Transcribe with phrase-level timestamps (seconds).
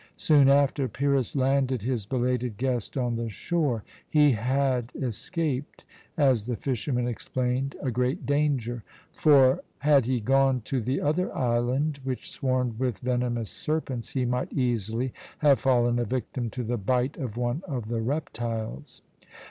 [0.17, 3.83] Soon after, Pyrrhus landed his belated guest on the shore.
[4.09, 5.85] He had escaped
[6.17, 8.83] as the fisherman explained a great danger;
[9.13, 14.51] for had he gone to the other island, which swarmed with venomous serpents, he might
[14.51, 19.03] easily have fallen a victim to the bite of one of the reptiles.